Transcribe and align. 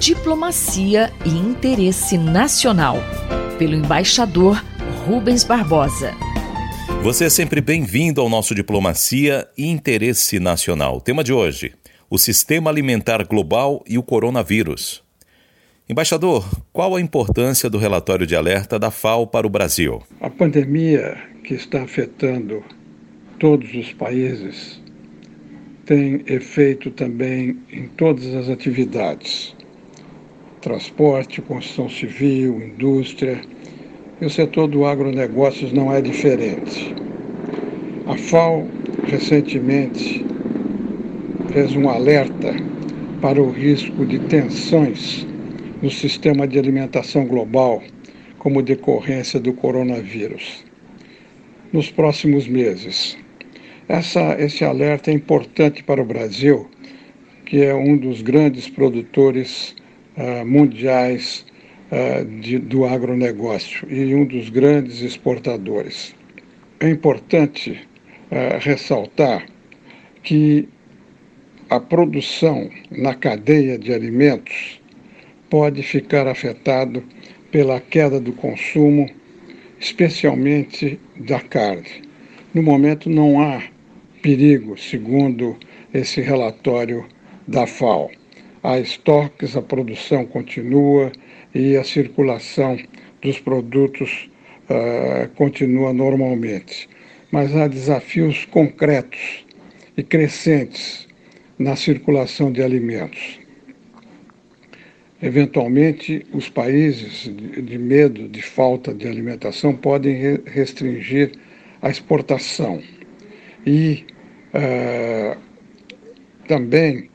Diplomacia 0.00 1.12
e 1.24 1.28
Interesse 1.28 2.18
Nacional, 2.18 2.96
pelo 3.60 3.76
embaixador 3.76 4.60
Rubens 5.06 5.44
Barbosa. 5.44 6.12
Você 7.04 7.26
é 7.26 7.30
sempre 7.30 7.60
bem-vindo 7.60 8.20
ao 8.20 8.28
nosso 8.28 8.52
Diplomacia 8.52 9.46
e 9.56 9.68
Interesse 9.68 10.40
Nacional. 10.40 11.00
Tema 11.00 11.22
de 11.22 11.32
hoje: 11.32 11.74
o 12.10 12.18
Sistema 12.18 12.70
Alimentar 12.70 13.24
Global 13.24 13.84
e 13.86 13.98
o 13.98 14.02
Coronavírus. 14.02 15.04
Embaixador, 15.88 16.44
qual 16.72 16.96
a 16.96 17.00
importância 17.00 17.70
do 17.70 17.78
relatório 17.78 18.26
de 18.26 18.34
alerta 18.34 18.80
da 18.80 18.90
FAO 18.90 19.28
para 19.28 19.46
o 19.46 19.50
Brasil? 19.50 20.02
A 20.20 20.28
pandemia 20.28 21.16
que 21.44 21.54
está 21.54 21.84
afetando 21.84 22.64
todos 23.38 23.72
os 23.74 23.92
países 23.92 24.82
tem 25.86 26.22
efeito 26.26 26.90
também 26.90 27.56
em 27.70 27.88
todas 27.88 28.34
as 28.34 28.48
atividades: 28.48 29.54
transporte, 30.60 31.42
construção 31.42 31.88
civil, 31.88 32.62
indústria. 32.62 33.40
E 34.20 34.24
o 34.24 34.30
setor 34.30 34.68
do 34.68 34.86
agronegócios 34.86 35.72
não 35.72 35.92
é 35.92 36.00
diferente. 36.00 36.94
A 38.06 38.16
FAO 38.16 38.68
recentemente 39.04 40.24
fez 41.48 41.74
um 41.74 41.88
alerta 41.88 42.54
para 43.20 43.42
o 43.42 43.50
risco 43.50 44.06
de 44.06 44.18
tensões 44.20 45.26
no 45.82 45.90
sistema 45.90 46.46
de 46.46 46.58
alimentação 46.58 47.26
global 47.26 47.82
como 48.38 48.62
decorrência 48.62 49.40
do 49.40 49.52
coronavírus. 49.52 50.64
Nos 51.72 51.90
próximos 51.90 52.46
meses, 52.46 53.18
essa, 53.88 54.36
esse 54.40 54.64
alerta 54.64 55.10
é 55.10 55.14
importante 55.14 55.82
para 55.82 56.00
o 56.00 56.04
Brasil, 56.04 56.68
que 57.44 57.62
é 57.62 57.74
um 57.74 57.96
dos 57.96 58.22
grandes 58.22 58.68
produtores 58.68 59.76
uh, 60.16 60.44
mundiais 60.46 61.44
uh, 61.92 62.24
de, 62.40 62.58
do 62.58 62.86
agronegócio 62.86 63.86
e 63.90 64.14
um 64.14 64.24
dos 64.24 64.48
grandes 64.48 65.02
exportadores. 65.02 66.14
É 66.80 66.88
importante 66.88 67.72
uh, 68.30 68.58
ressaltar 68.60 69.46
que 70.22 70.66
a 71.68 71.78
produção 71.78 72.70
na 72.90 73.14
cadeia 73.14 73.78
de 73.78 73.92
alimentos 73.92 74.80
pode 75.50 75.82
ficar 75.82 76.26
afetado 76.26 77.04
pela 77.50 77.80
queda 77.80 78.18
do 78.18 78.32
consumo, 78.32 79.08
especialmente 79.78 80.98
da 81.16 81.40
carne. 81.40 82.02
No 82.54 82.62
momento 82.62 83.10
não 83.10 83.40
há 83.40 83.62
perigo, 84.24 84.74
segundo 84.78 85.54
esse 85.92 86.22
relatório 86.22 87.04
da 87.46 87.66
FAO. 87.66 88.10
Há 88.62 88.80
estoques, 88.80 89.54
a 89.54 89.60
produção 89.60 90.24
continua 90.24 91.12
e 91.54 91.76
a 91.76 91.84
circulação 91.84 92.78
dos 93.20 93.38
produtos 93.38 94.30
uh, 94.70 95.28
continua 95.34 95.92
normalmente. 95.92 96.88
Mas 97.30 97.54
há 97.54 97.68
desafios 97.68 98.46
concretos 98.46 99.44
e 99.94 100.02
crescentes 100.02 101.06
na 101.58 101.76
circulação 101.76 102.50
de 102.50 102.62
alimentos. 102.62 103.38
Eventualmente, 105.20 106.24
os 106.32 106.48
países 106.48 107.30
de, 107.30 107.76
medo 107.76 108.26
de 108.26 108.40
falta 108.40 108.94
de 108.94 109.06
alimentação 109.06 109.76
podem 109.76 110.14
re 110.14 110.40
restringir 110.46 111.32
a 111.82 111.90
exportação 111.90 112.82
e 113.66 114.04
uh, 114.54 115.36
também 116.46 117.10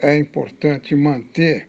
é 0.00 0.16
importante 0.16 0.94
manter 0.94 1.66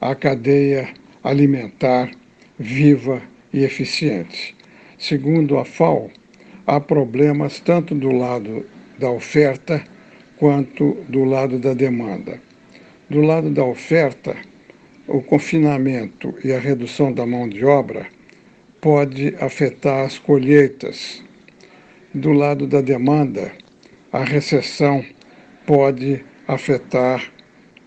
a 0.00 0.14
cadeia 0.14 0.88
alimentar 1.22 2.10
viva 2.58 3.22
e 3.52 3.64
eficiente. 3.64 4.54
Segundo 4.98 5.58
a 5.58 5.64
FAO, 5.64 6.10
há 6.66 6.80
problemas 6.80 7.60
tanto 7.60 7.94
do 7.94 8.10
lado 8.10 8.64
da 8.98 9.10
oferta 9.10 9.82
quanto 10.36 10.94
do 11.08 11.24
lado 11.24 11.58
da 11.58 11.72
demanda. 11.74 12.40
Do 13.08 13.20
lado 13.20 13.50
da 13.50 13.64
oferta, 13.64 14.36
o 15.06 15.20
confinamento 15.22 16.34
e 16.44 16.52
a 16.52 16.58
redução 16.58 17.12
da 17.12 17.26
mão 17.26 17.48
de 17.48 17.64
obra 17.64 18.06
pode 18.80 19.34
afetar 19.38 20.04
as 20.04 20.18
colheitas 20.18 21.22
do 22.14 22.32
lado 22.32 22.66
da 22.66 22.80
demanda, 22.80 23.52
a 24.12 24.24
recessão 24.24 25.04
pode 25.66 26.24
afetar 26.46 27.32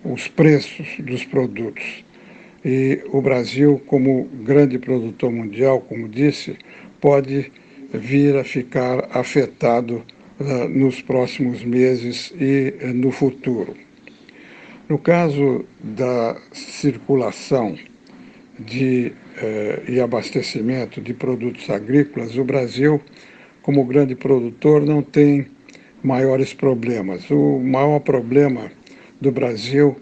os 0.03 0.27
preços 0.27 0.87
dos 0.99 1.23
produtos. 1.23 2.03
E 2.63 3.01
o 3.11 3.21
Brasil, 3.21 3.81
como 3.85 4.25
grande 4.43 4.79
produtor 4.79 5.31
mundial, 5.31 5.81
como 5.81 6.07
disse, 6.07 6.57
pode 6.99 7.51
vir 7.93 8.35
a 8.35 8.43
ficar 8.43 9.07
afetado 9.15 10.03
uh, 10.39 10.67
nos 10.67 11.01
próximos 11.01 11.63
meses 11.63 12.33
e 12.39 12.73
uh, 12.81 12.93
no 12.93 13.11
futuro. 13.11 13.75
No 14.89 14.97
caso 14.97 15.65
da 15.79 16.35
circulação 16.51 17.77
de, 18.59 19.13
uh, 19.37 19.91
e 19.91 19.99
abastecimento 19.99 20.99
de 20.99 21.13
produtos 21.13 21.69
agrícolas, 21.69 22.35
o 22.35 22.43
Brasil 22.43 22.99
como 23.65 23.83
grande 23.83 24.15
produtor, 24.15 24.85
não 24.85 25.01
tem 25.01 25.47
maiores 26.03 26.53
problemas. 26.53 27.31
O 27.31 27.57
maior 27.59 27.99
problema 27.99 28.71
do 29.19 29.31
Brasil, 29.31 29.97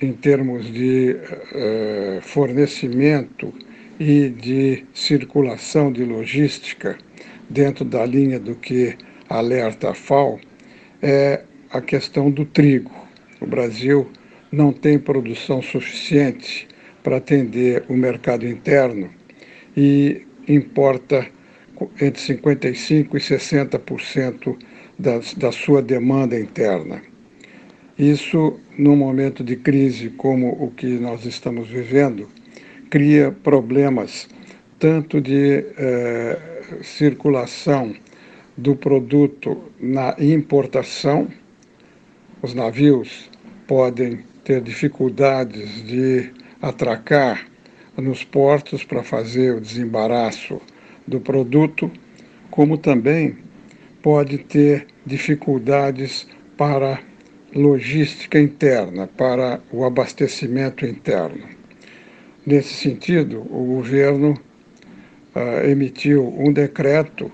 em 0.00 0.14
termos 0.14 0.72
de 0.72 1.14
uh, 1.14 2.22
fornecimento 2.22 3.52
e 4.00 4.30
de 4.30 4.82
circulação 4.94 5.92
de 5.92 6.06
logística, 6.06 6.96
dentro 7.50 7.84
da 7.84 8.06
linha 8.06 8.40
do 8.40 8.54
que 8.54 8.96
alerta 9.28 9.90
a 9.90 9.94
FAO, 9.94 10.40
é 11.02 11.42
a 11.70 11.82
questão 11.82 12.30
do 12.30 12.46
trigo. 12.46 12.90
O 13.42 13.46
Brasil 13.46 14.08
não 14.50 14.72
tem 14.72 14.98
produção 14.98 15.60
suficiente 15.60 16.66
para 17.02 17.18
atender 17.18 17.84
o 17.90 17.92
mercado 17.92 18.48
interno 18.48 19.10
e 19.76 20.22
importa 20.48 21.26
entre 22.00 22.20
55% 22.20 23.14
e 23.14 23.18
60% 23.18 24.56
da, 24.98 25.20
da 25.36 25.52
sua 25.52 25.82
demanda 25.82 26.38
interna. 26.38 27.02
Isso, 27.98 28.58
num 28.76 28.96
momento 28.96 29.44
de 29.44 29.56
crise 29.56 30.10
como 30.10 30.50
o 30.50 30.70
que 30.70 30.86
nós 30.98 31.24
estamos 31.24 31.68
vivendo, 31.68 32.28
cria 32.90 33.30
problemas 33.30 34.28
tanto 34.78 35.20
de 35.20 35.64
eh, 35.78 36.38
circulação 36.82 37.94
do 38.56 38.76
produto 38.76 39.72
na 39.80 40.14
importação, 40.18 41.28
os 42.42 42.54
navios 42.54 43.30
podem 43.66 44.24
ter 44.44 44.60
dificuldades 44.60 45.84
de 45.84 46.30
atracar 46.60 47.46
nos 47.96 48.24
portos 48.24 48.84
para 48.84 49.02
fazer 49.02 49.54
o 49.54 49.60
desembaraço 49.60 50.60
do 51.06 51.20
produto, 51.20 51.90
como 52.50 52.78
também 52.78 53.36
pode 54.02 54.38
ter 54.38 54.86
dificuldades 55.06 56.26
para 56.56 57.00
logística 57.54 58.38
interna, 58.38 59.06
para 59.06 59.60
o 59.72 59.84
abastecimento 59.84 60.84
interno. 60.84 61.46
Nesse 62.46 62.74
sentido, 62.74 63.40
o 63.40 63.76
governo 63.76 64.34
uh, 65.34 65.66
emitiu 65.66 66.28
um 66.38 66.52
decreto 66.52 67.30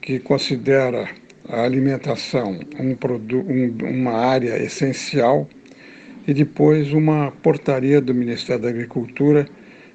que 0.00 0.18
considera 0.18 1.08
a 1.48 1.62
alimentação 1.62 2.60
um 2.78 2.96
um, 3.36 3.98
uma 4.00 4.12
área 4.12 4.62
essencial 4.62 5.48
e 6.26 6.34
depois 6.34 6.92
uma 6.92 7.30
portaria 7.42 8.00
do 8.00 8.14
Ministério 8.14 8.62
da 8.62 8.68
Agricultura 8.68 9.46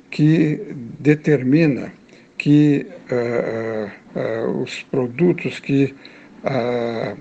que 0.10 0.60
determina 1.00 1.94
que 2.38 2.86
uh, 3.12 4.20
uh, 4.20 4.62
os 4.62 4.84
produtos 4.84 5.60
que 5.60 5.94
uh, 6.44 7.18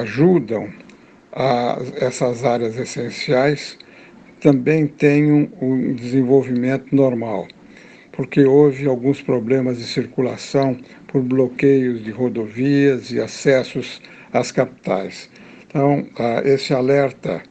ajudam 0.00 0.68
a 1.32 1.78
essas 1.96 2.44
áreas 2.44 2.76
essenciais 2.76 3.78
também 4.40 4.86
tenham 4.86 5.48
um 5.60 5.94
desenvolvimento 5.94 6.94
normal, 6.94 7.46
porque 8.12 8.44
houve 8.44 8.86
alguns 8.86 9.22
problemas 9.22 9.78
de 9.78 9.84
circulação 9.84 10.76
por 11.06 11.22
bloqueios 11.22 12.02
de 12.02 12.10
rodovias 12.10 13.10
e 13.12 13.20
acessos 13.20 14.00
às 14.32 14.50
capitais. 14.50 15.30
Então, 15.66 16.08
esse 16.44 16.72
alerta 16.72 17.42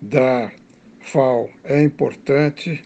da 0.00 0.50
FAO 1.00 1.50
é 1.64 1.82
importante 1.82 2.82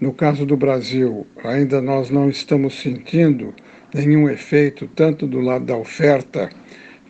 no 0.00 0.12
caso 0.12 0.46
do 0.46 0.56
Brasil, 0.56 1.26
ainda 1.42 1.82
nós 1.82 2.08
não 2.08 2.30
estamos 2.30 2.80
sentindo 2.80 3.52
nenhum 3.92 4.28
efeito, 4.28 4.86
tanto 4.94 5.26
do 5.26 5.40
lado 5.40 5.64
da 5.64 5.76
oferta, 5.76 6.48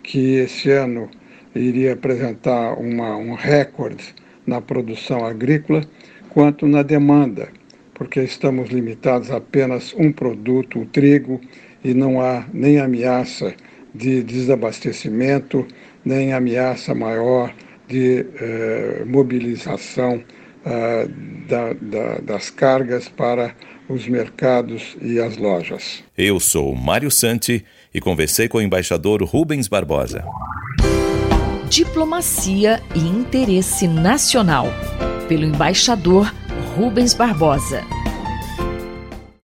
que 0.03 0.37
esse 0.37 0.71
ano 0.71 1.11
iria 1.55 1.93
apresentar 1.93 2.75
uma, 2.79 3.17
um 3.17 3.35
recorde 3.35 4.15
na 4.47 4.61
produção 4.61 5.25
agrícola, 5.27 5.83
quanto 6.31 6.67
na 6.67 6.83
demanda, 6.83 7.49
porque 7.93 8.21
estamos 8.21 8.71
limitados 8.71 9.31
a 9.31 9.37
apenas 9.37 9.95
um 9.99 10.11
produto, 10.11 10.81
o 10.81 10.87
trigo, 10.87 11.41
e 11.85 11.93
não 11.93 12.21
há 12.21 12.47
nem 12.55 12.79
ameaça 12.79 13.55
de 13.95 14.23
desabastecimento, 14.23 15.67
nem 16.05 16.33
ameaça 16.33 16.95
maior 16.95 17.53
de 17.87 18.25
eh, 18.41 19.03
mobilização 19.07 20.23
eh, 20.65 21.09
da, 21.49 21.73
da, 21.73 22.19
das 22.19 22.51
cargas 22.51 23.09
para 23.09 23.55
os 23.89 24.07
mercados 24.07 24.97
e 25.01 25.19
as 25.19 25.37
lojas. 25.37 26.03
Eu 26.17 26.39
sou 26.39 26.75
Mário 26.75 27.11
Santi 27.11 27.65
e 27.93 28.01
conversei 28.01 28.49
com 28.49 28.59
o 28.59 28.63
embaixador 28.63 29.23
Rubens 29.23 29.67
Barbosa. 29.67 30.25
Diplomacia 31.71 32.83
e 32.95 33.01
interesse 33.01 33.87
nacional, 33.87 34.67
pelo 35.29 35.45
embaixador 35.45 36.33
Rubens 36.75 37.15
Barbosa. 37.15 37.98